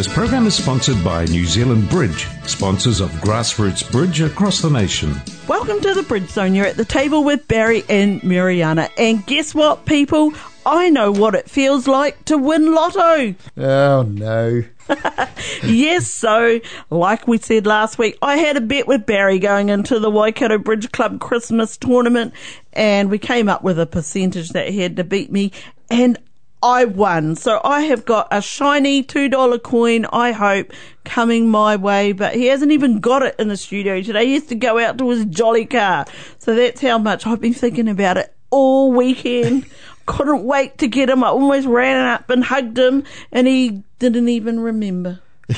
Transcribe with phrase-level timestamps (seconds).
[0.00, 5.14] This program is sponsored by New Zealand Bridge, sponsors of Grassroots Bridge across the nation.
[5.46, 6.54] Welcome to the Bridge Zone.
[6.54, 8.88] You're at the table with Barry and Mariana.
[8.96, 10.32] And guess what, people?
[10.64, 13.34] I know what it feels like to win lotto.
[13.58, 14.64] Oh no.
[15.64, 19.98] yes, so like we said last week, I had a bet with Barry going into
[19.98, 22.32] the Waikato Bridge Club Christmas tournament,
[22.72, 25.52] and we came up with a percentage that he had to beat me,
[25.90, 26.16] and
[26.62, 27.36] I won.
[27.36, 30.72] So I have got a shiny $2 coin, I hope,
[31.04, 34.26] coming my way, but he hasn't even got it in the studio today.
[34.26, 36.06] He has to go out to his jolly car.
[36.38, 39.66] So that's how much I've been thinking about it all weekend.
[40.06, 41.22] Couldn't wait to get him.
[41.22, 45.20] I almost ran up and hugged him and he didn't even remember.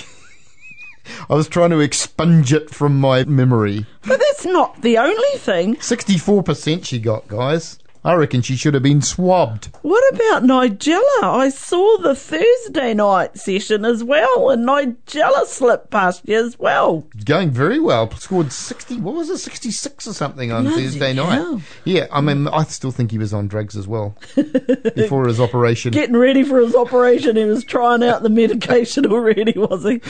[1.29, 3.87] I was trying to expunge it from my memory.
[4.07, 5.77] But that's not the only thing.
[5.77, 7.79] 64% she got, guys.
[8.05, 9.69] I reckon she should have been swabbed.
[9.83, 11.23] What about Nigella?
[11.23, 17.07] I saw the Thursday night session as well, and Nigella slipped past you as well.
[17.25, 18.11] Going very well.
[18.17, 21.55] Scored 60, what was it, 66 or something on Bloody Thursday hell.
[21.55, 21.63] night.
[21.85, 24.17] Yeah, I mean, I still think he was on drugs as well
[24.97, 25.93] before his operation.
[25.93, 30.01] Getting ready for his operation, he was trying out the medication already, was he?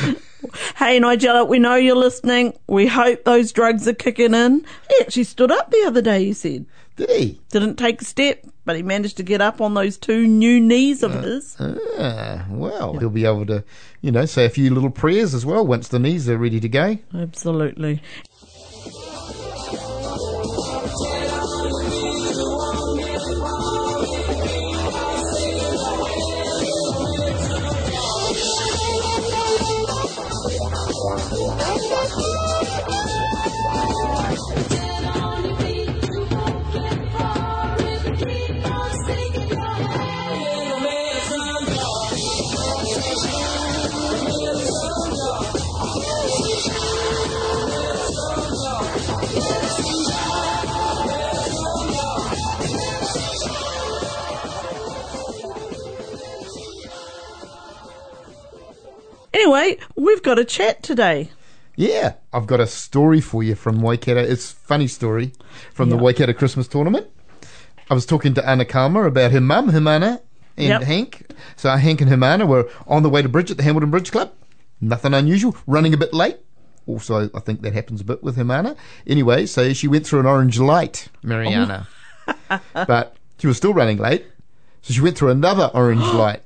[0.77, 2.55] Hey, Nigella, we know you're listening.
[2.67, 4.65] We hope those drugs are kicking in.
[4.89, 6.65] He actually stood up the other day, you said.
[6.97, 7.41] Did he?
[7.51, 11.03] Didn't take a step, but he managed to get up on those two new knees
[11.03, 11.57] of his.
[11.59, 13.65] Ah, well, he'll be able to,
[14.03, 16.69] you know, say a few little prayers as well once the knees are ready to
[16.69, 16.99] go.
[17.15, 18.03] Absolutely.
[59.33, 61.31] Anyway, we've got a chat today.
[61.77, 64.21] Yeah, I've got a story for you from Waikato.
[64.21, 65.33] It's a funny story
[65.73, 67.07] from the Waikato Christmas tournament.
[67.89, 70.21] I was talking to Anna Kalma about her mum, Himana,
[70.57, 70.83] and Yep.
[70.83, 71.31] Hank.
[71.57, 74.33] So Hank and Himana were on the way to Bridge at the Hamilton Bridge Club.
[74.81, 75.57] Nothing unusual.
[75.67, 76.37] Running a bit late.
[76.87, 78.77] Also, I think that happens a bit with Himana.
[79.07, 81.89] Anyway, so she went through an orange light, Mariana.
[82.75, 84.27] but she was still running late.
[84.83, 86.43] So she went through another orange light.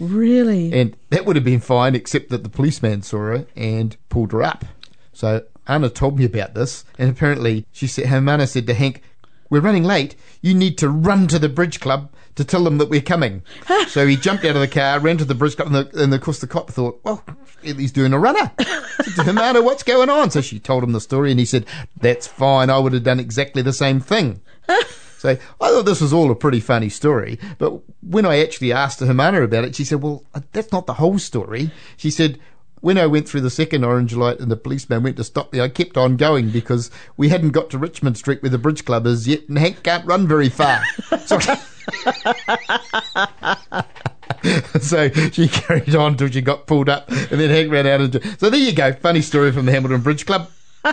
[0.00, 0.72] Really?
[0.72, 4.42] And that would have been fine, except that the policeman saw her and pulled her
[4.42, 4.64] up.
[5.12, 9.02] So Anna told me about this, and apparently she said, Hermana said to Hank,
[9.50, 10.16] "We're running late.
[10.40, 13.42] You need to run to the bridge club to tell them that we're coming."
[13.88, 16.14] so he jumped out of the car, ran to the bridge club, and, the, and
[16.14, 17.22] of course the cop thought, "Well,
[17.62, 21.00] he's doing a runner." said to Hermana, "What's going on?" So she told him the
[21.00, 21.66] story, and he said,
[22.00, 22.70] "That's fine.
[22.70, 24.40] I would have done exactly the same thing."
[25.20, 29.00] So I thought this was all a pretty funny story, but when I actually asked
[29.00, 32.38] Hermana about it, she said, "Well, uh, that's not the whole story." She said,
[32.80, 35.60] "When I went through the second orange light and the policeman went to stop me,
[35.60, 39.06] I kept on going because we hadn't got to Richmond Street where the bridge club
[39.06, 40.80] is yet, and Hank can't run very far."
[41.26, 41.38] So,
[44.80, 48.40] so she carried on till she got pulled up, and then Hank ran out of.
[48.40, 50.50] So there you go, funny story from the Hamilton Bridge Club.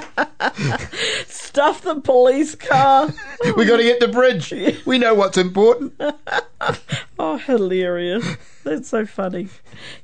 [1.57, 3.09] Stuff the police car.
[3.57, 4.53] We got to get the bridge.
[4.85, 5.99] We know what's important.
[7.19, 8.37] Oh, hilarious.
[8.63, 9.47] That's so funny.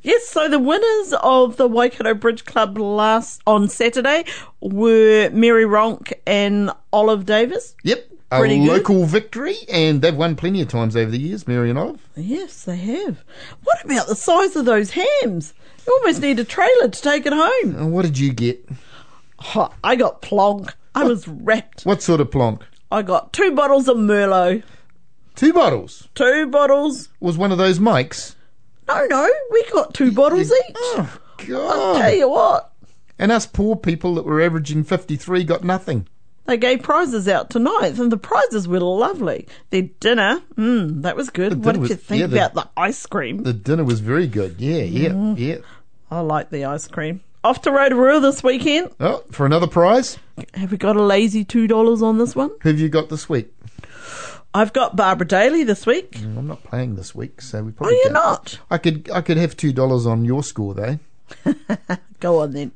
[0.02, 4.26] Yes, so the winners of the Waikato Bridge Club last on Saturday
[4.62, 7.76] were Mary Ronk and Olive Davis.
[7.84, 8.10] Yep.
[8.32, 8.68] A Pretty good.
[8.70, 12.02] local victory, and they've won plenty of times over the years, Mary and Olive.
[12.16, 13.24] Yes, they have.
[13.64, 15.54] What about the size of those hams?
[15.86, 17.76] You almost need a trailer to take it home.
[17.76, 18.68] And what did you get?
[19.54, 20.74] Oh, I got plonk.
[20.96, 21.84] I was wrapped.
[21.84, 22.62] What sort of plonk?
[22.92, 24.64] I got two bottles of Merlot.
[25.36, 26.08] Two bottles.
[26.14, 27.10] Two bottles.
[27.20, 28.36] Was one of those mics?
[28.88, 30.76] No, no, we got two bottles each.
[30.76, 31.20] Oh,
[31.50, 32.72] I'll tell you what,
[33.18, 36.08] And us poor people that were averaging 53 got nothing.
[36.46, 39.48] they gave prizes out tonight, and the prizes were lovely.
[39.72, 41.64] Their dinner, mm, that was good.
[41.66, 43.44] What did was- you think yeah, the- about the ice cream?
[43.44, 44.56] The dinner was very good.
[44.60, 45.42] Yeah, yeah, Mm-hmm.
[45.42, 45.56] yeah.
[46.12, 47.22] I like the ice cream.
[47.44, 48.92] Off to Rotorua this weekend.
[49.00, 50.18] Oh, for another prize?
[50.54, 52.52] Have we got a lazy $2 on this one?
[52.62, 53.54] Who have you got this week?
[54.54, 56.12] I've got Barbara Daly this week.
[56.12, 57.96] Mm, I'm not playing this week, so we probably.
[57.96, 58.60] Oh, you're don't- not?
[58.70, 61.00] I could I could have two dollars on your score though.
[62.20, 62.72] Go on then.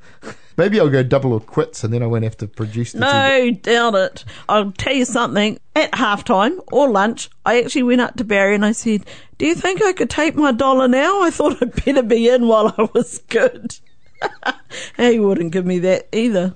[0.57, 3.05] Maybe I'll go double or quits, and then I won't have to produce the two.
[3.05, 4.25] No, doubt it.
[4.49, 5.59] I'll tell you something.
[5.75, 9.05] At halftime or lunch, I actually went up to Barry and I said,
[9.37, 11.21] Do you think I could take my dollar now?
[11.21, 13.77] I thought I'd better be in while I was good.
[14.97, 16.55] he wouldn't give me that either.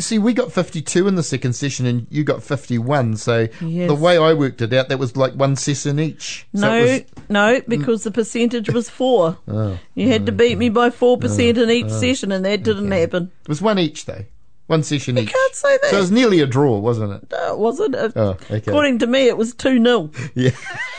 [0.00, 3.16] See, we got 52 in the second session, and you got 51.
[3.16, 3.86] So Yes.
[3.88, 6.46] the way I worked it out, that was like one session each.
[6.54, 9.38] So no, it no, because the percentage was four.
[9.46, 13.30] Oh, you had to beat me by 4% in each session, and that didn't happen.
[13.42, 14.24] it was one each though,
[14.66, 15.28] one session each.
[15.28, 15.90] I can't say that.
[15.90, 17.30] So it was nearly a draw, wasn't it?
[17.30, 17.94] No, it wasn't.
[17.94, 18.56] Uh, Oh, okay.
[18.56, 20.10] According to me, it was 2 0.
[20.34, 20.50] Yeah.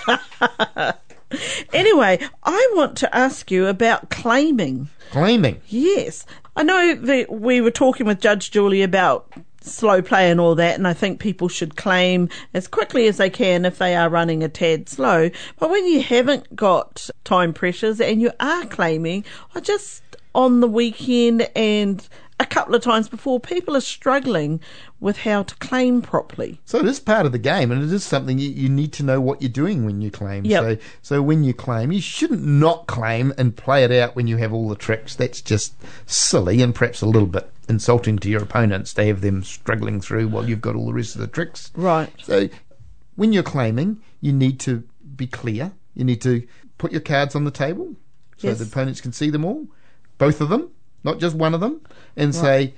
[1.74, 4.88] Anyway, I want to ask you about claiming.
[5.12, 5.60] Claiming.
[5.68, 6.25] Yes.
[6.56, 9.31] I know that we were talking with Judge Julie about
[9.62, 13.30] slow play and all that, and I think people should claim as quickly as they
[13.30, 15.30] can if they are running a tad slow.
[15.60, 20.68] But when you haven't got time pressures and you are claiming, I just on the
[20.68, 22.07] weekend and
[22.40, 24.60] a couple of times before, people are struggling
[25.00, 26.60] with how to claim properly.
[26.66, 29.04] So it is part of the game, and it is something you, you need to
[29.04, 30.44] know what you're doing when you claim.
[30.46, 30.62] Yep.
[30.64, 34.38] So, so when you claim, you shouldn't not claim and play it out when you
[34.38, 35.16] have all the tricks.
[35.16, 39.42] That's just silly and perhaps a little bit insulting to your opponents to have them
[39.44, 41.72] struggling through while you've got all the rest of the tricks.
[41.76, 42.12] Right.
[42.22, 42.50] So
[43.16, 44.84] when you're claiming, you need to
[45.16, 45.72] be clear.
[45.94, 46.46] You need to
[46.78, 47.96] put your cards on the table
[48.38, 48.60] so Yes.
[48.60, 49.68] the opponents can see them all,
[50.18, 50.70] both of them,
[51.06, 51.80] not just one of them,
[52.16, 52.74] and say,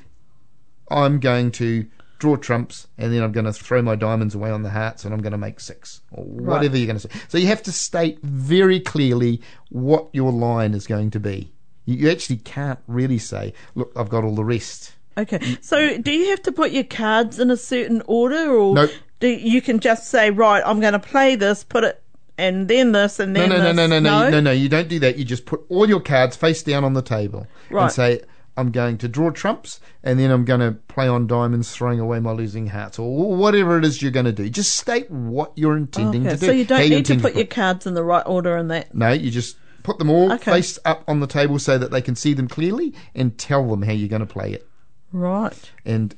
[0.89, 1.86] I'm going to
[2.19, 5.13] draw trumps and then I'm going to throw my diamonds away on the hearts and
[5.13, 7.19] I'm going to make six or whatever you're going to say.
[7.28, 11.51] So you have to state very clearly what your line is going to be.
[11.86, 14.94] You actually can't really say, look, I've got all the rest.
[15.18, 15.57] Okay.
[15.62, 18.92] So do you have to put your cards in a certain order or Nope.
[19.19, 22.01] do you can just say, right, I'm going to play this, put it
[22.38, 23.75] and then this and No, then no, no, this?
[23.75, 24.51] no, no, no, no, no.
[24.51, 25.18] You don't do that.
[25.18, 27.84] You just put all your cards face down on the table Right.
[27.84, 28.22] and say,
[28.57, 32.19] "I'm going to draw trumps, and then I'm going to play on diamonds, throwing away
[32.19, 35.77] my losing hearts, or whatever it is you're going to do." Just state what you're
[35.77, 36.45] intending Okay, to do.
[36.48, 38.94] so you don't need to intend put your cards in the right order and that.
[38.94, 40.51] No, you just put them all Okay.
[40.51, 43.83] face up on the table so that they can see them clearly, and tell them
[43.83, 44.68] how you're going to play it.
[45.13, 45.71] Right.
[45.86, 46.13] And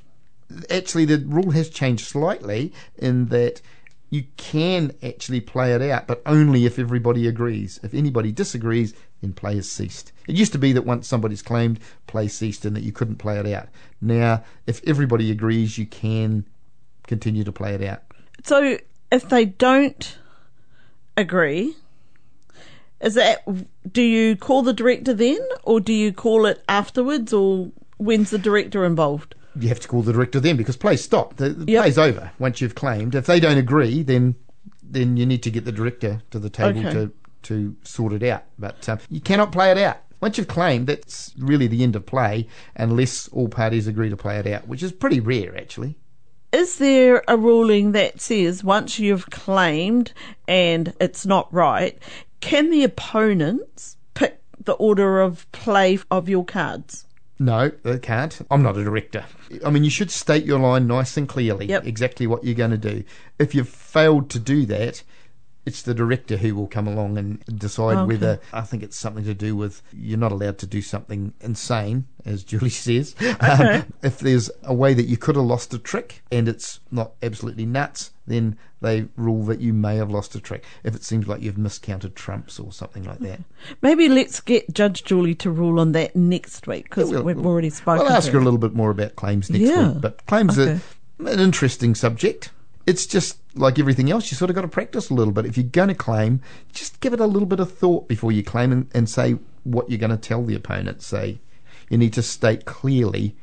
[0.71, 3.62] actually, the rule has changed slightly in that
[4.09, 7.80] you can actually play it out, but only if everybody agrees.
[7.83, 10.12] If anybody disagrees, then play has ceased.
[10.27, 13.38] It used to be that once somebody's claimed, play ceased and that you couldn't play
[13.38, 13.68] it out.
[14.01, 16.45] Now, if everybody agrees, you can
[17.07, 18.04] continue to play it out.
[18.44, 18.77] So
[19.12, 20.18] if they don't
[21.18, 21.75] agree,
[23.01, 23.45] is that
[23.92, 28.38] do you call the director then or do you call it afterwards or when's the
[28.38, 29.36] director involved?
[29.60, 31.38] You have to call the director then because play stopped.
[31.38, 31.83] The, the Yep.
[31.83, 33.16] play's over once you've claimed.
[33.16, 34.36] If they don't agree, then
[34.92, 36.92] then you need to get the director to the table Okay.
[36.92, 37.12] to
[37.44, 38.44] to sort it out.
[38.57, 39.97] But um, you cannot play it out.
[40.21, 44.38] Once you've claimed, that's really the end of play, unless all parties agree to play
[44.38, 45.97] it out, which is pretty rare, actually.
[46.51, 50.12] Is there a ruling that says once you've claimed
[50.47, 51.97] and it's not right,
[52.41, 57.06] can the opponents pick the order of play of your cards?
[57.42, 58.42] No, they can't.
[58.51, 59.24] I'm not a director.
[59.65, 61.85] I mean, you should state your line nice and clearly, Yep.
[61.85, 63.04] exactly what you're going to do.
[63.37, 65.02] If you've failed to do that,
[65.69, 68.07] it's the director who will come along and decide Okay.
[68.07, 72.06] whether I think it's something to do with you're not allowed to do something insane,
[72.26, 73.16] as Julie says.
[73.40, 77.11] Um, if there's a way that you could have lost a trick and it's not
[77.23, 80.64] absolutely nuts, then they rule that you may have lost a trick.
[80.83, 83.40] If it seems like you've miscounted trumps or something like that.
[83.81, 87.69] Maybe let's get Judge Julie to rule on that next week because We'll- we've already
[87.69, 88.06] spoken.
[88.07, 89.92] I'll ask her a little bit more about claims next Yeah.
[89.94, 90.02] week.
[90.02, 90.80] But claims Okay.
[91.19, 92.52] are an interesting subject.
[92.89, 95.45] It's just like everything else, you sort of got to practice a little bit.
[95.45, 96.41] If you're going to claim,
[96.73, 99.91] just give it a little bit of thought before you claim and, and say what
[99.91, 101.03] you're going to tell the opponent.
[101.03, 101.37] Say,
[101.87, 103.35] you need to state clearly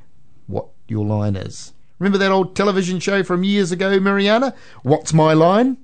[0.48, 1.74] what your line is.
[2.00, 4.52] Remember that old television show from years ago, Mariana?
[4.82, 5.76] What's my line?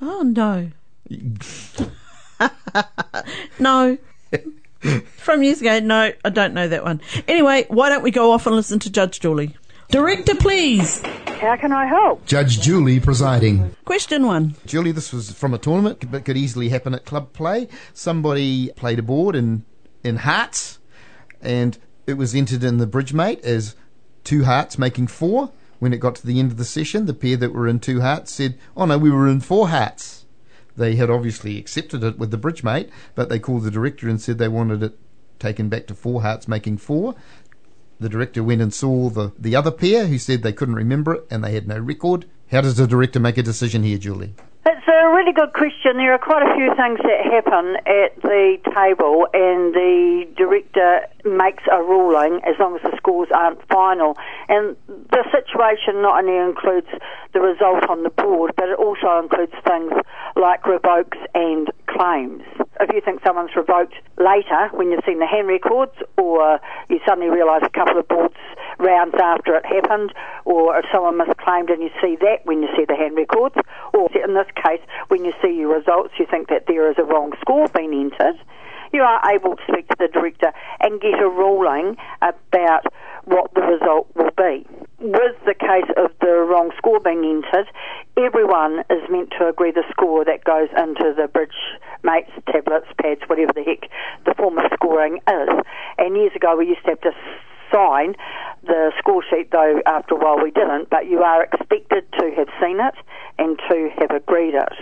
[0.00, 0.72] Oh no.
[3.60, 3.96] no.
[5.18, 7.00] From years ago, no, I don't know that one.
[7.28, 9.54] Anyway, why don't we go off and listen to Judge Julie?
[9.90, 11.00] Director, please.
[11.40, 12.26] How can I help?
[12.26, 13.74] Judge Julie presiding.
[13.86, 14.54] Question one.
[14.66, 17.68] Julie, this was from a tournament, but could easily happen at club play.
[17.94, 19.64] Somebody played a board in
[20.04, 20.78] in hearts,
[21.40, 23.76] and it was entered in the Bridgemate as
[24.24, 25.52] two hearts making four.
[25.78, 28.02] When it got to the end of the session, the pair that were in two
[28.02, 30.26] hearts said, "Oh no, we were in four hearts."
[30.76, 34.36] They had obviously accepted it with the Bridgemate, but they called the director and said
[34.36, 34.98] they wanted it
[35.38, 37.14] taken back to four hearts making four.
[38.00, 41.26] The director went and saw the, the other pair who said they couldn't remember it
[41.30, 42.26] and they had no record.
[42.50, 44.34] How does the director make a decision here, Julie?
[45.18, 45.96] Really good question.
[45.96, 51.64] There are quite a few things that happen at the table, and the director makes
[51.66, 54.16] a ruling as long as the scores aren't final.
[54.48, 56.86] And the situation not only includes
[57.34, 59.90] the result on the board, but it also includes things
[60.36, 62.44] like revokes and claims.
[62.78, 67.28] If you think someone's revoked later when you've seen the hand records, or you suddenly
[67.28, 68.38] realise a couple of boards
[68.78, 70.12] rounds after it happened,
[70.44, 73.56] or if someone misclaimed and you see that when you see the hand records,
[73.92, 77.04] or in this case, when you see your results, you think that there is a
[77.04, 78.36] wrong score being entered,
[78.92, 82.84] you are able to speak to the director and get a ruling about
[83.24, 84.66] what the result will be.
[85.00, 87.68] With the case of the wrong score being entered,
[88.16, 91.52] everyone is meant to agree the score that goes into the bridge
[92.02, 93.90] mates, tablets, pads, whatever the heck
[94.24, 95.48] the form of scoring is.
[95.98, 97.12] And years ago we used to have to
[97.72, 98.14] sign
[98.68, 102.48] the score sheet, though after a while we didn't, but you are expected to have
[102.60, 102.94] seen it
[103.38, 104.72] and to have agreed it.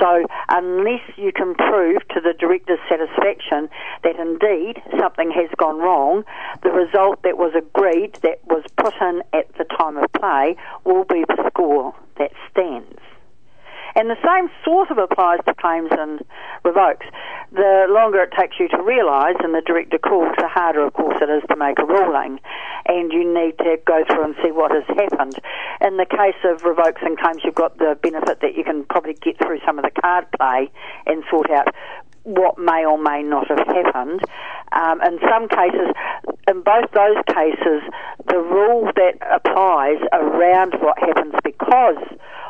[0.00, 3.68] So unless you can prove to the director's satisfaction
[4.02, 6.24] that indeed something has gone wrong,
[6.62, 11.04] the result that was agreed, that was put in at the time of play, will
[11.04, 12.95] be the score that stands.
[13.96, 16.20] And the same sort of applies to claims and
[16.64, 17.06] revokes.
[17.52, 21.16] The longer it takes you to realise and the director calls, the harder, of course,
[21.22, 22.38] it is to make a ruling.
[22.84, 25.40] And you need to go through and see what has happened.
[25.80, 29.14] In the case of revokes and claims, you've got the benefit that you can probably
[29.14, 30.70] get through some of the card play
[31.06, 31.72] and sort out
[32.24, 34.20] what may or may not have happened.
[34.72, 35.94] Um, in some cases,
[36.48, 37.80] in both those cases,
[38.26, 42.02] the rule that applies around what happens because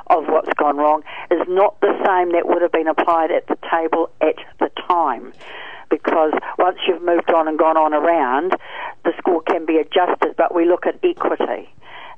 [0.09, 3.57] of what's gone wrong is not the same that would have been applied at the
[3.71, 5.33] table at the time.
[5.89, 8.57] Because once you've moved on and gone on around,
[9.05, 11.69] the score can be adjusted, but we look at equity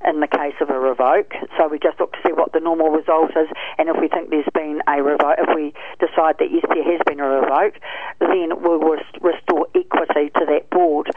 [0.07, 1.35] in the case of a revoke.
[1.57, 4.31] So we just look to see what the normal result is, and if we think
[4.31, 7.75] there's been a revoke, if we decide that yes, there has been a revoke,
[8.21, 8.81] then we'll
[9.21, 11.11] restore equity to that board.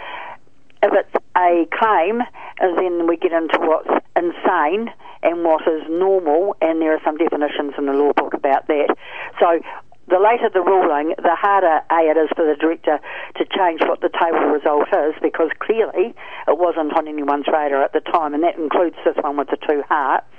[0.84, 2.22] If it's a claim,
[2.60, 4.90] then we get into what's insane
[5.24, 8.96] and what is normal, and there are some definitions in the law book about that.
[9.40, 9.62] So
[10.08, 13.00] the later the ruling, the harder A it is for the director
[13.38, 16.14] to change what the table result is because clearly
[16.48, 19.58] it wasn't on anyone's radar at the time, and that includes this one with the
[19.58, 20.34] two hearts.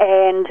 [0.00, 0.48] And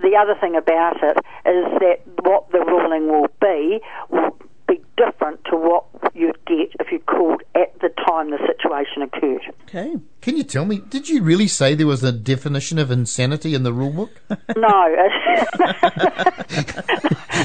[0.00, 1.16] the other thing about it
[1.48, 3.80] is that what the ruling will be
[4.10, 4.36] will
[4.66, 9.42] be different to what you'd get if you called at the time the situation occurred.
[9.64, 9.94] Okay.
[10.22, 13.62] Can you tell me, did you really say there was a definition of insanity in
[13.62, 14.10] the rule book?
[14.56, 14.86] No.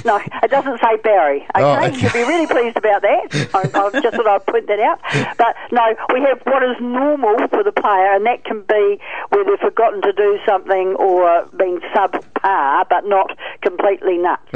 [0.05, 1.41] no, it doesn't say Barry.
[1.55, 1.97] Okay, Oh, okay.
[1.99, 3.49] you'll be really pleased about that.
[3.53, 4.99] I, I just thought I'd point that out.
[5.37, 8.99] But no, we have what is normal for the player, and that can be
[9.29, 14.51] where they've forgotten to do something or been subpar, but not completely nuts.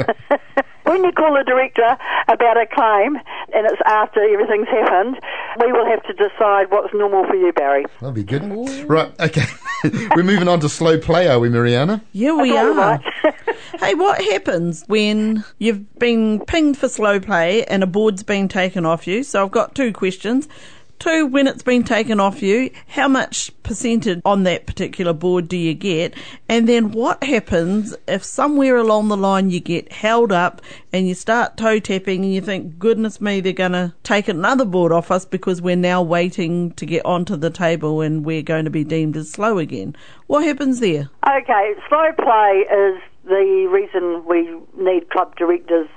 [0.86, 1.96] When you call the director
[2.28, 3.16] about a claim,
[3.54, 5.18] and it's after everything's happened,
[5.60, 7.84] we will have to decide what's normal for you, Barry.
[8.00, 8.42] That'll be good.
[8.88, 9.44] Right, okay.
[10.14, 12.02] We're moving on to slow play, are we, Mariana?
[12.12, 12.74] Yeah, we All are.
[12.74, 13.34] right.
[13.80, 18.86] hey, what happens when you've been pinged for slow play and a board's been taken
[18.86, 19.22] off you?
[19.22, 20.48] So I've got two questions.
[20.98, 25.56] Two, when it's been taken off you, how much percentage on that particular board do
[25.56, 26.14] you get?
[26.48, 30.62] And then what happens if somewhere along the line you get held up
[30.92, 34.64] and you start toe tapping and you think, goodness me, they're going to take another
[34.64, 38.64] board off us because we're now waiting to get onto the table and we're going
[38.64, 39.94] to be deemed as slow again.
[40.28, 41.10] What happens there?
[41.28, 44.48] Okay, slow play is the reason we
[44.82, 45.88] need club directors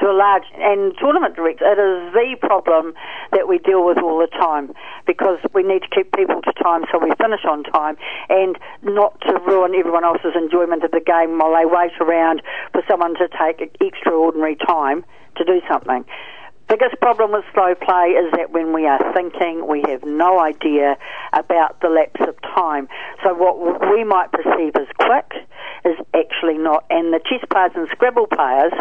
[0.00, 1.76] to a large and tournament directors.
[1.76, 2.94] It is the problem
[3.32, 4.72] that we deal with all the time
[5.06, 7.96] because we need to keep people to time so we finish on time
[8.28, 12.42] and not to ruin everyone else's enjoyment of the game while they wait around
[12.72, 15.04] for someone to take extraordinary time
[15.36, 16.04] to do something
[16.70, 20.96] biggest problem with slow play is that when we are thinking, we have no idea
[21.32, 22.88] about the lapse of time.
[23.24, 23.58] So what
[23.90, 25.32] we might perceive as quick
[25.84, 26.84] is actually not.
[26.88, 28.72] And the chess players and Scrabble players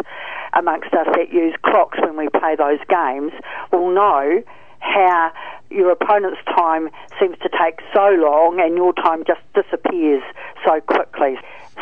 [0.53, 3.34] amongst us that use clocks when we play those games
[3.72, 4.43] will know
[4.79, 5.31] how
[5.72, 10.24] your opponent's time seems to take so long and your time just disappears
[10.63, 11.38] so quickly.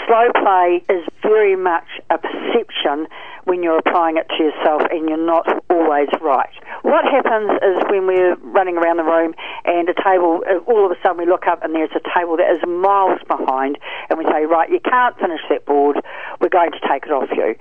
[0.06, 3.08] Slow play is very much a perception
[3.46, 6.52] when you're applying it to yourself and you're not always right.
[6.84, 9.34] What happens is when we're running around the room
[9.66, 12.38] and a table, uh, all of a sudden we look up and there's a table
[12.38, 13.78] that is miles behind
[14.10, 15.98] and we say, right, you can't finish that board,
[16.42, 17.56] we're going to take it off you.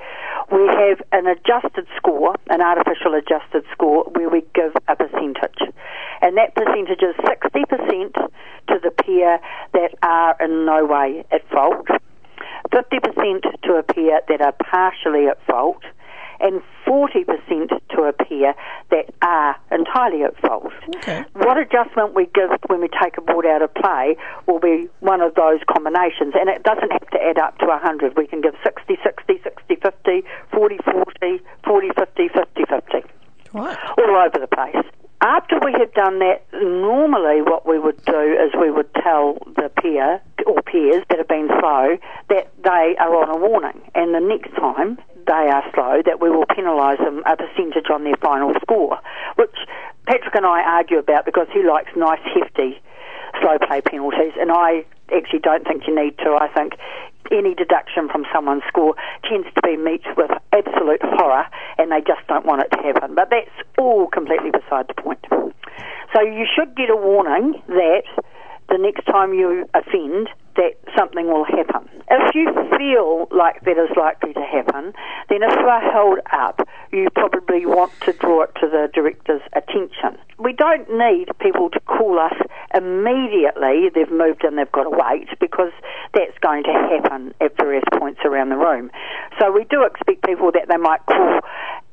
[0.51, 5.73] We have an adjusted score, an artificial adjusted score, where we give a percentage.
[6.21, 8.13] And that percentage is 60%
[8.69, 9.41] to the pair
[9.73, 11.87] that are in no way at fault.
[12.77, 15.83] 50% to appear that are partially at fault,
[16.39, 17.25] and 40%
[17.91, 18.55] to appear
[18.91, 20.73] that are entirely at fault.
[20.97, 21.25] Okay.
[21.33, 24.17] What adjustment we give when we take a board out of play
[24.47, 28.17] will be one of those combinations, and it doesn't have to add up to 100.
[28.19, 33.05] We can give 60 60, 60 50, 40 40, 40 50, 50 50
[33.55, 33.79] Right.
[33.97, 34.85] all over the place.
[35.21, 39.71] After we had done that, normally what we would do is we would tell the
[39.81, 41.97] peer or peers that have been slow
[42.29, 46.31] that they are on a warning, and the next time they are slow, that we
[46.31, 48.99] will penalise them a percentage on their final score,
[49.37, 49.57] which
[50.07, 52.81] Patrick and I argue about because he likes nice, hefty
[53.41, 56.37] slow play penalties, and I actually don't think you need to.
[56.41, 56.75] I think
[57.33, 58.95] any deduction from someone's score
[59.29, 61.47] tends to be met with absolute horror,
[61.79, 63.15] and they just don't want it to happen.
[63.15, 65.25] But that's all completely beside the point.
[66.15, 68.05] So you should get a warning that
[68.69, 71.89] the next time you offend, that something will happen.
[72.11, 74.93] If you feel like that is likely to happen,
[75.29, 79.43] then if you are held up, you probably want to draw it to the director's
[79.55, 80.19] attention.
[80.39, 82.35] We don't need people to call us
[82.75, 85.73] immediately, they've moved and they've got to wait, because
[86.15, 88.91] that's going to happen at various points around the room.
[89.41, 91.41] So we do expect people that they might call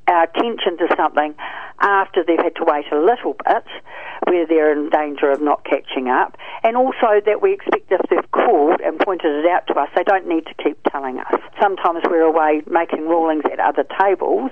[0.07, 1.33] Uh, our attention to something
[1.79, 3.63] after they've had to wait a little bit,
[4.27, 8.31] where they're in danger of not catching up, and also that we expect if they've
[8.31, 11.39] called and pointed it out to us, they don't need to keep telling us.
[11.61, 14.51] Sometimes we're away making rulings at other tables,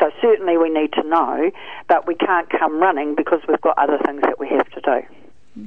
[0.00, 1.50] so certainly we need to know,
[1.88, 5.02] but we can't come running because we've got other things that we have to do.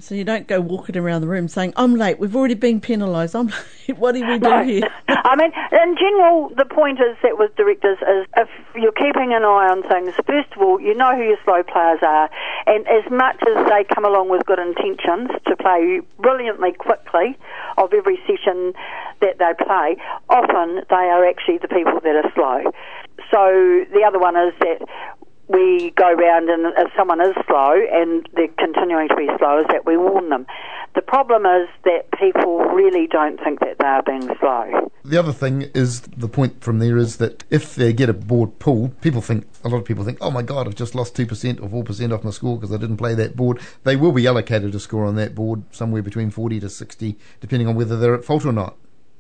[0.02, 3.36] So you don't go walking around the room saying, I'm late, we've already been penalised,
[3.36, 3.48] I'm
[3.88, 4.64] late, what do we do No.
[4.64, 4.90] here?
[5.28, 9.44] I mean, in general, the point is that with directors is if you're keeping an
[9.44, 12.30] eye on things, first of all, you know who your slow players are,
[12.66, 17.38] and as much as they come along with good intentions to play brilliantly quickly
[17.78, 18.72] of every session
[19.20, 19.98] that they play,
[20.30, 22.72] often they are actually the people that are slow.
[23.28, 24.88] So the other one is that
[25.50, 29.66] we go round and if someone is slow and they're continuing to be slow, is
[29.70, 30.46] that we warn them.
[30.96, 34.92] The problem is that people really don't think that they are being slow.
[35.06, 38.60] The other thing is the point from there is that if they get a board
[38.60, 41.26] pulled, people think a lot of people think, oh my god, I've just lost two
[41.26, 43.62] percent or four percent off my score because I didn't play that board.
[43.84, 47.68] They will be allocated a score on that board somewhere between forty to sixty, depending
[47.68, 48.76] on whether they're at fault or not.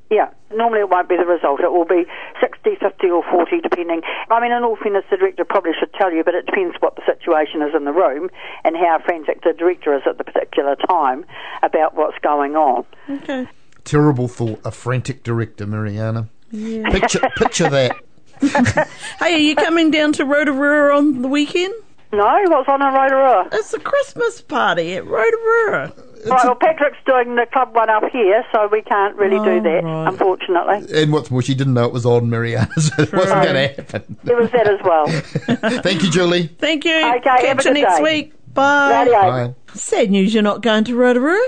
[0.10, 1.60] Yeah, normally it won't be the result.
[1.60, 2.06] It will be
[2.40, 4.02] 60, 50 or 40 depending.
[4.30, 6.96] I mean, in all fairness, the director probably should tell you, but it depends what
[6.96, 8.30] the situation is in the room
[8.64, 11.26] and how frantic the director is at the particular time
[11.62, 12.86] about what's going on.
[13.10, 13.48] Okay.
[13.84, 16.30] Terrible thought, a frantic director, Mariana.
[16.52, 16.90] Yeah.
[16.90, 17.96] Picture, picture that.
[19.20, 21.74] Hey, are you coming down to Rotorua on the weekend?
[22.14, 23.50] No, what's on a Rotorua?
[23.52, 25.92] It's a Christmas party at Rotorua.
[26.26, 29.62] Right, well, Patrick's doing the club one up here, so we can't really do Oh,
[29.64, 30.08] that, right.
[30.08, 31.02] unfortunately.
[31.02, 33.68] And what's more, she didn't know it was on Mariana, so it wasn't going to
[33.82, 34.18] happen.
[34.26, 35.08] It was that as well.
[35.82, 36.48] Thank you, Julie.
[36.48, 36.96] Thank you.
[36.96, 38.04] Okay, have a Catch you next day.
[38.04, 38.54] week.
[38.54, 39.06] Bye.
[39.06, 39.54] Bye.
[39.74, 41.40] Sad news you're not going to Rotorua.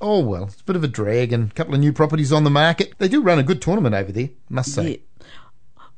[0.00, 2.44] Oh well, it's a bit of a drag and a couple of new properties on
[2.44, 2.94] the market.
[2.98, 4.90] They do run a good tournament over there, must say.
[4.90, 5.26] Yeah.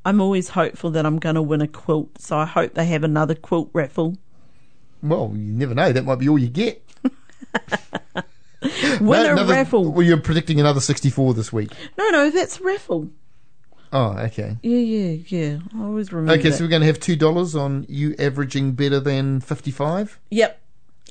[0.04, 3.02] I'm always hopeful that I'm going to win a quilt, so I hope they have
[3.04, 4.16] another quilt raffle.
[5.02, 5.92] Well, you never know.
[5.92, 6.82] That might be all you get.
[9.00, 9.92] Win No, a another- raffle.
[9.92, 11.70] Well, you're predicting another 64 this week.
[11.96, 13.08] No, no, that's raffle.
[13.92, 14.56] Oh, okay.
[14.62, 15.58] Yeah, yeah, yeah.
[15.78, 16.32] I always remember.
[16.38, 16.56] Okay, that.
[16.56, 20.18] so we're going to have two dollars on you averaging better than fifty-five.
[20.30, 20.60] Yep,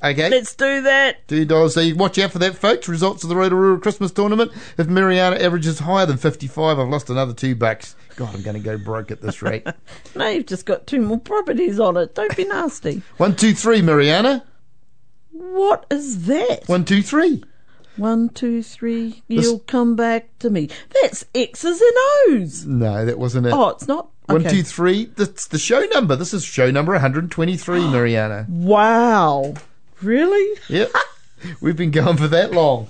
[0.04, 1.26] Okay, let's do that.
[1.26, 1.74] two dollars.
[1.74, 2.86] So you watch out for that, folks.
[2.86, 4.52] Results of the Rotorua Christmas tournament.
[4.76, 7.96] If Mariana averages higher than fifty-five, I've lost another two bucks.
[8.14, 9.66] God, I'm going to go broke at this rate.
[10.14, 12.14] No, you've just got two more properties on it.
[12.14, 13.02] Don't be nasty.
[13.16, 14.44] One, two, three, Mariana.
[15.38, 16.64] What is that?
[16.68, 17.44] One, two, three.
[17.96, 19.22] One, two, three.
[19.28, 20.68] You'll come back to me.
[21.02, 21.92] That's X's and
[22.42, 22.64] O's.
[22.66, 23.52] No, that wasn't it.
[23.52, 24.08] Oh, it's not.
[24.26, 24.56] One, Okay.
[24.56, 25.06] two, three.
[25.16, 26.14] That's the show number.
[26.16, 28.46] This is show number 123, Mariana.
[28.48, 29.54] Wow.
[30.02, 30.58] Really?
[30.68, 30.92] Yep.
[31.60, 32.88] We've been going for that long.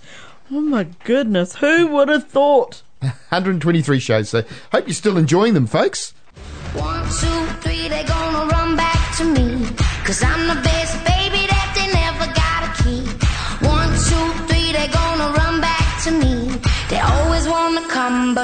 [0.51, 1.57] Oh my goodness.
[1.57, 2.83] Who would have thought?
[3.01, 4.31] 123 shows.
[4.31, 6.13] So hope you're still enjoying them, folks.
[6.75, 9.67] One, two, three, they gonna run back to me.
[10.05, 10.68] Cause I'm the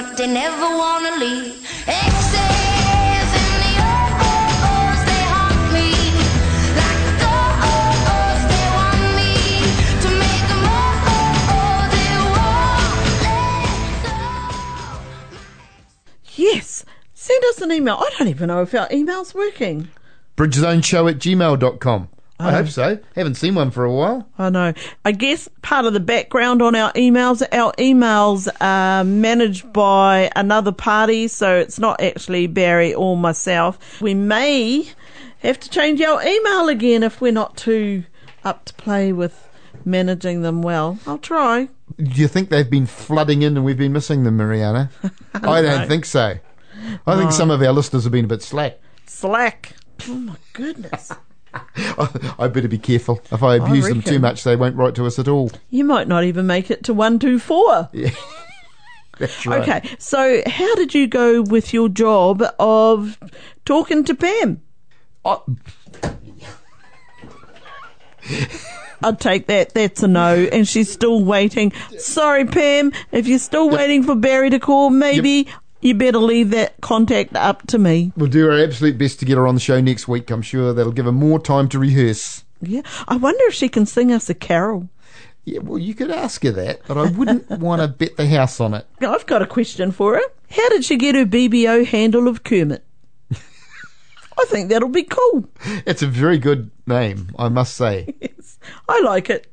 [0.09, 1.55] but they never wanna leave.
[1.87, 5.89] Excess and the oh-oh-ohs, they haunt me.
[6.81, 9.33] Like oh-oh-ohs, they want me
[10.05, 14.19] to make 'em oh-oh-oh, they won't let go.
[16.37, 16.85] Yes.
[17.15, 17.97] Send us an email.
[17.99, 19.89] I don't even know if our email's working.
[20.37, 20.79] Bridgezone
[21.11, 22.09] at gmail.com.
[22.39, 22.99] I hope so.
[23.15, 24.29] Haven't seen one for a while.
[24.39, 24.73] I know.
[25.05, 30.73] I guess part of the background on our emails, our emails are managed by another
[30.73, 34.01] party, so it's not actually Barry or myself.
[34.01, 34.89] We may
[35.39, 38.05] have to change our email again if we're not too
[38.45, 39.49] up to play with
[39.85, 40.99] managing them well.
[41.07, 41.69] I'll try.
[41.97, 44.91] Do you think they've been flooding in and we've been missing them, Mariana?
[45.35, 45.87] I don't know.
[45.87, 46.39] think so.
[47.07, 48.81] I think some of our listeners have been a bit slack.
[49.07, 49.75] Slack.
[50.09, 51.13] Oh my goodness.
[52.39, 53.21] I better be careful.
[53.31, 55.51] If I abuse them too much, they won't write to us at all.
[55.71, 57.91] You might not even make it to 124.
[59.19, 59.63] That's right.
[59.63, 63.17] Okay, so how did you go with your job of
[63.65, 64.61] talking to Pam?
[65.25, 65.45] Oh,
[69.03, 69.75] I'd take that.
[69.75, 70.49] That's a no.
[70.51, 71.73] And she's still waiting.
[71.99, 72.93] Sorry, Pam.
[73.13, 75.49] If you're still waiting for Barry to call, maybe
[75.85, 78.13] you better leave that contact up to me.
[78.17, 80.31] we'll do our absolute best to get her on the show next week.
[80.31, 82.43] I'm sure that'll give her more time to rehearse.
[82.61, 82.83] Yeah.
[83.07, 84.89] I wonder if she can sing us a carol.
[85.45, 88.61] Yeah, well, you could ask her that, but I wouldn't want to bet the house
[88.61, 88.87] on it.
[89.03, 90.23] I've got a question for her.
[90.51, 92.83] How did she get her BBO handle of Kermit?
[93.31, 95.45] I think that'll be cool.
[95.87, 98.15] It's a very good name, I must say.
[98.21, 99.53] Yes, I like it.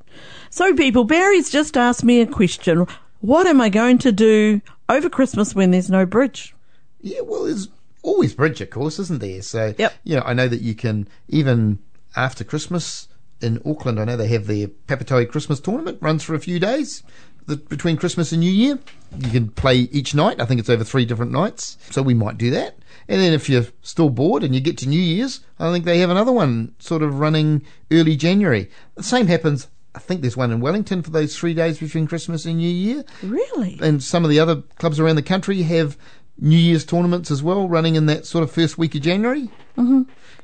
[0.49, 2.85] So, people, Barry's just asked me a question.
[3.19, 6.53] What am I going to do over Christmas when there's no bridge?
[7.01, 7.69] Yeah, well, there's
[8.03, 9.41] always bridge, of course, isn't there?
[9.41, 9.93] So, Yep.
[10.03, 11.79] you know, I know that you can, even
[12.15, 13.07] after Christmas
[13.41, 17.03] in Auckland, I know they have their Papatoi Christmas tournament, runs for a few days
[17.47, 18.79] the, between Christmas and New Year.
[19.17, 20.39] You can play each night.
[20.39, 21.77] I think it's over three different nights.
[21.89, 22.77] So we might do that.
[23.07, 25.99] And then if you're still bored and you get to New Year's, I think they
[25.99, 28.69] have another one sort of running early January.
[28.95, 29.67] The same happens.
[29.93, 33.03] I think there's one in Wellington for those three days between Christmas and New Year
[33.23, 33.77] Really?
[33.81, 35.97] and some of the other clubs around the country have
[36.39, 39.49] New Year's tournaments as well, running in that sort of first week of January.
[39.77, 40.03] Mm-hmm.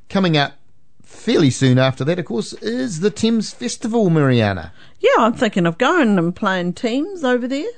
[0.10, 0.54] Coming up
[1.02, 4.74] fairly soon after that, of course, is the Thames Festival, Mariana.
[5.00, 7.70] Yeah, I'm thinking of going and playing teams over there.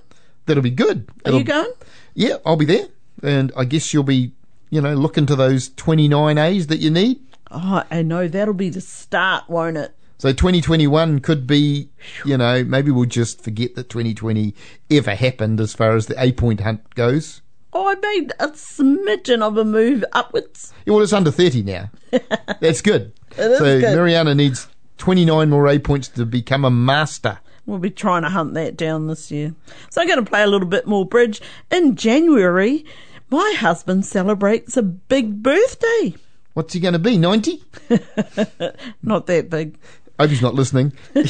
[0.48, 1.08] That'll be good.
[1.26, 1.72] Are It'll- you going?
[2.16, 2.88] Yeah, I'll be there,
[3.22, 4.34] and I guess you'll be,
[4.72, 7.20] you know, looking to those 29 A's that you need.
[7.52, 9.96] Oh, I know that'll be the start, won't it?
[10.20, 11.90] So 2021 could be,
[12.26, 14.54] you know, maybe we'll just forget that 2020
[14.92, 17.42] ever happened as far as the A point hunt goes.
[17.72, 20.74] Oh, I made a smidgen of a move upwards.
[20.86, 21.90] Yeah, well, it's under 30 now.
[22.60, 23.14] That's good.
[23.38, 23.96] It is so good.
[23.96, 27.40] Mariana needs 29 more A points to become a master.
[27.66, 29.56] We'll be trying to hunt that down this year.
[29.90, 31.42] So I'm going to play a little bit more bridge.
[31.72, 32.84] In January,
[33.30, 36.16] my husband celebrates a big birthday.
[36.56, 37.18] What's he going to be?
[37.18, 37.64] 90?
[39.02, 39.78] Not that big.
[40.20, 40.94] I hope he's not listening.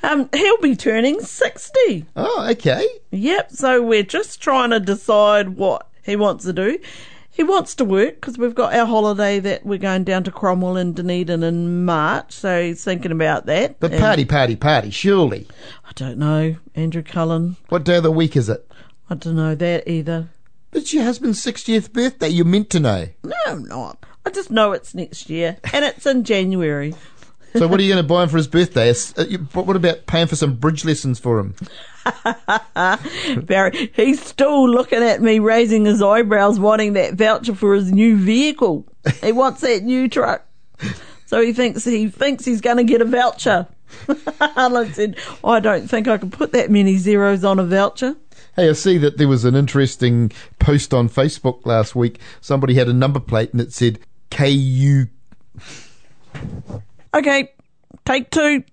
[0.00, 2.04] Um, he'll be turning 60.
[2.16, 2.86] Oh, okay.
[3.10, 6.78] Yep, so we're just trying to decide what he wants to do.
[7.30, 10.76] He wants to work because we've got our holiday that we're going down to Cromwell
[10.76, 13.80] and Dunedin in March, so he's thinking about that.
[13.80, 15.46] But And party, party, party, surely.
[15.84, 17.56] I don't know, Andrew Cullen.
[17.68, 18.70] What day of the week is it?
[19.10, 20.28] I don't know that either.
[20.72, 22.28] It's your husband's 60th birthday.
[22.28, 23.08] You're meant to know.
[23.24, 24.04] No, I'm not.
[24.24, 26.94] I just know it's next year, and it's in January.
[27.54, 28.90] So what are you going to buy him for his birthday?
[28.90, 31.54] Uh, What about paying for some bridge lessons for him?
[33.44, 38.16] Barry, he's still looking at me, raising his eyebrows, wanting that voucher for his new
[38.16, 38.86] vehicle.
[39.22, 40.46] He wants that new truck,
[41.26, 43.66] so he thinks he thinks he's going to get a voucher.
[44.38, 48.16] I said, I don't think I can put that many zeros on a voucher.
[48.56, 52.18] Hey, I see that there was an interesting post on Facebook last week.
[52.40, 53.98] Somebody had a number plate and it said
[54.30, 55.06] KU
[57.14, 57.52] Okay,
[58.04, 58.64] take two.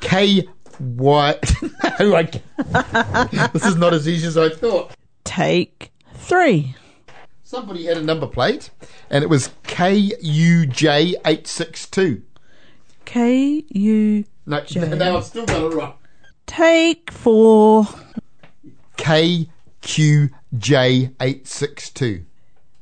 [0.00, 0.46] K
[0.78, 1.38] Y.
[2.00, 2.22] no, I
[3.52, 4.92] this is not as easy as I thought.
[5.24, 6.74] Take three.
[7.42, 8.70] Somebody had a number plate,
[9.08, 12.22] and it was KUJ eight six two.
[13.04, 14.24] K U.
[14.44, 14.80] No, J.
[14.80, 15.94] no, I've still got it wrong.
[16.46, 17.86] Take four.
[18.96, 19.48] KQJ
[21.20, 22.24] eight six two.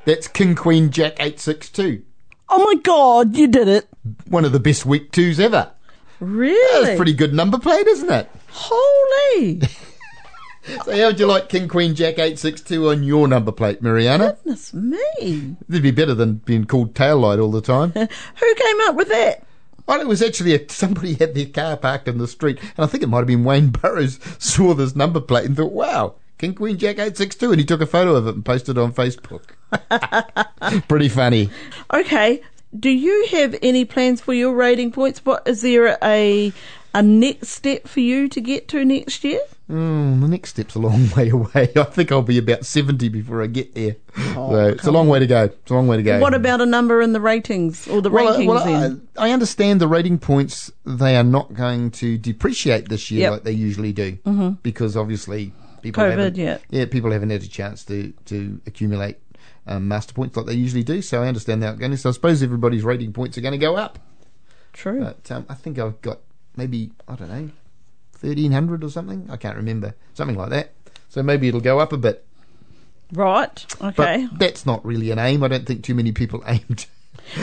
[0.05, 2.03] That's King Queen Jack eight six two.
[2.49, 3.89] Oh my God, you did it!
[4.29, 5.73] One of the best weak twos ever.
[6.21, 6.85] Really?
[6.85, 8.31] That's a pretty good number plate, isn't it?
[8.49, 9.61] Holy
[10.85, 13.83] So how would you like King Queen Jack eight six two on your number plate,
[13.83, 14.39] Mariana?
[14.43, 15.57] goodness me!
[15.69, 17.91] It'd be better than being called tail light all the time.
[17.93, 19.45] Who came up with that?
[19.87, 22.87] Well, it was actually a, somebody had their car parked in the street, and I
[22.87, 26.55] think it might have been Wayne Burrows saw this number plate and thought, "Wow, King
[26.55, 29.51] Queen Jack 862, and he took a photo of it and posted it on Facebook.
[30.89, 31.51] Pretty funny.
[31.93, 32.43] Okay.
[32.79, 35.25] Do you have any plans for your rating points?
[35.25, 36.53] What is there a
[36.93, 39.41] a next step for you to get to next year?
[39.71, 41.71] Mm, the next step's a long way away.
[41.77, 43.97] I think I'll be about 70 before I get there.
[44.35, 45.45] so it's a long way to go.
[45.45, 46.21] It's a long way to go.
[46.21, 49.01] What about a number in the ratings or the well, uh, rankings well?
[49.17, 53.33] I, I understand the rating points, they are not going to depreciate this year Yep.
[53.33, 54.13] like they usually do.
[54.25, 54.51] Mm-hmm.
[54.63, 55.53] Because obviously
[55.85, 56.59] people COVID, haven't, yeah.
[56.71, 59.19] yeah, people haven't had a chance to, to accumulate
[59.67, 61.03] um, master points like they usually do.
[61.03, 61.97] So I understand that going.
[61.97, 63.99] So I suppose everybody's rating points are going to go up.
[64.73, 65.01] True.
[65.01, 66.21] But um, I think I've got
[66.57, 67.51] maybe, I don't know,
[68.21, 69.29] 1300 or something.
[69.31, 69.95] I can't remember.
[70.15, 70.73] Something like that.
[71.11, 72.27] So maybe it'll go up a bit.
[73.13, 73.65] right.
[73.81, 74.27] Okay.
[74.31, 75.45] But that's not really an aim.
[75.45, 76.87] I don't think too many people aimed.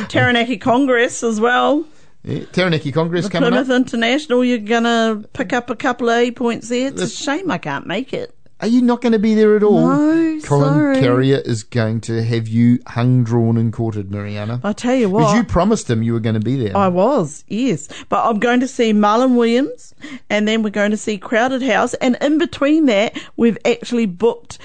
[0.10, 1.86] Taranaki Congress as well.
[2.24, 2.46] Yeah.
[2.52, 3.76] Taranaki Congress The coming Plymouth up.
[3.78, 6.88] International, you're going to pick up a couple of A points there.
[6.90, 8.36] It's a shame I can't make it.
[8.60, 9.88] Are you not going to be there at all?
[9.88, 11.00] No, Colin sorry.
[11.00, 14.62] Carrier is going to have you hung, drawn, and quartered, Mariana.
[14.64, 15.36] I tell you Because what.
[15.36, 16.78] you promised him you were going to be there.
[16.78, 17.88] I was, yes.
[18.08, 19.96] But I'm going to see Marlon Williams
[20.30, 21.96] and then we're going to see Crowded House.
[21.96, 24.60] And in between that, we've actually booked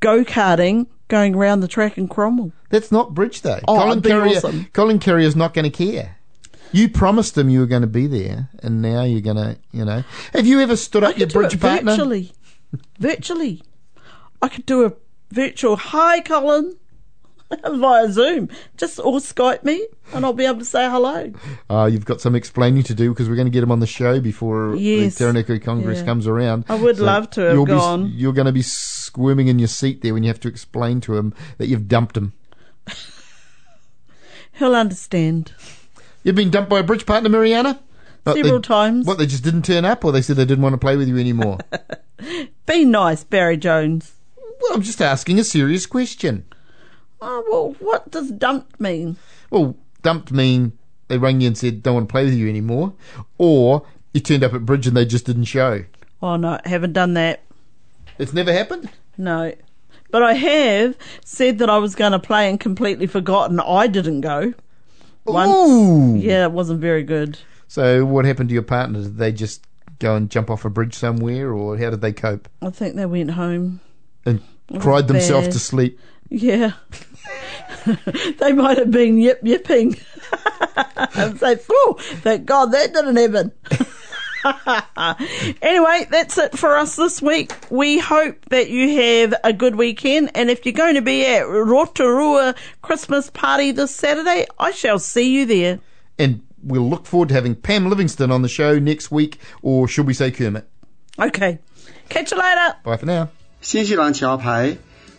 [0.00, 2.50] go karting going around the track in Cromwell.
[2.70, 3.60] That's not bridge day.
[3.68, 4.38] Oh, Colin Carrier.
[4.38, 4.66] awesome.
[4.72, 6.15] Colin Carrier's not going to care.
[6.76, 9.84] You promised them you were going to be there, and now you're going to, you
[9.84, 10.04] know.
[10.34, 11.92] Have you ever stood I up your bridge partner?
[11.92, 12.32] virtually.
[12.98, 13.62] virtually.
[14.42, 14.92] I could do a
[15.30, 16.76] virtual hi, Colin,
[17.66, 18.50] via Zoom.
[18.76, 21.32] Just or Skype me and I'll be able to say hello.
[21.70, 23.86] Uh, you've got some explaining to do because we're going to get him on the
[23.86, 25.14] show before Yes.
[25.14, 26.04] the Taranaki Congress Yeah.
[26.04, 26.66] comes around.
[26.68, 28.08] I would love to have you'll gone.
[28.08, 31.00] Be, you're going to be squirming in your seat there when you have to explain
[31.02, 32.34] to him that you've dumped him.
[34.52, 35.52] He'll understand.
[36.26, 37.78] You've been dumped by a bridge partner, Mariana?
[38.24, 39.06] What, Several they- times.
[39.06, 41.06] What, they just didn't turn up or they said they didn't want to play with
[41.06, 41.58] you anymore?
[42.66, 44.14] Be nice, Barry Jones.
[44.36, 46.44] well, I'm just asking a serious question.
[47.20, 49.18] Oh, well, what does dumped mean?
[49.50, 50.72] Well, dumped mean
[51.06, 52.92] they rang you and said don't want to play with you anymore,
[53.38, 55.84] or you turned up at bridge and they just didn't show.
[56.20, 57.42] Oh, no, haven't done that.
[58.18, 58.90] It's never happened.
[59.16, 59.54] No.
[60.10, 64.22] But I have said that I was going to play and completely forgotten I didn't
[64.22, 64.54] go.
[65.26, 65.52] Once.
[65.52, 66.16] Ooh.
[66.16, 67.38] Yeah, it wasn't very good.
[67.68, 69.02] So what happened to your partner?
[69.02, 69.66] Did they just
[69.98, 73.06] go and jump off a bridge somewhere, or how did they cope I think they
[73.06, 73.80] went home.
[74.24, 74.42] and
[74.78, 75.52] cried themselves bad.
[75.52, 76.00] to sleep?
[76.28, 76.72] Yeah.
[78.38, 79.96] they might have been yip yipping.
[81.14, 83.52] and say, oh, thank God that didn't happen.
[85.61, 87.53] anyway, that's it for us this week.
[87.69, 90.31] We hope that you have a good weekend.
[90.35, 95.31] And if you're going to be at Rotorua Christmas party this Saturday, I shall see
[95.31, 95.79] you there.
[96.17, 100.07] And we'll look forward to having Pam Livingston on the show next week, or should
[100.07, 100.67] we say Kermit?
[101.19, 101.59] Okay.
[102.09, 102.75] Catch you later.
[102.83, 103.29] Bye for now.
[103.61, 104.77] 新西兰桥牌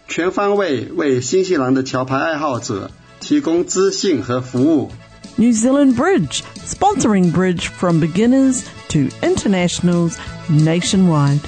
[0.09, 4.91] 全方位为新西兰的桥牌爱好者提供资讯和服务。
[5.40, 10.18] New Zealand Bridge, sponsoring bridge from beginners to internationals
[10.50, 11.40] nationwide.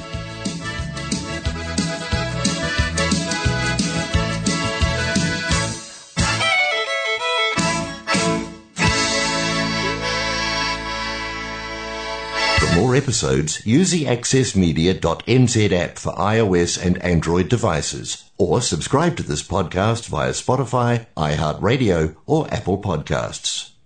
[12.60, 19.24] For more episodes, use the accessmedia.nz app for iOS and Android devices, or subscribe to
[19.24, 23.69] this podcast via Spotify, iHeartRadio, or Apple Podcasts.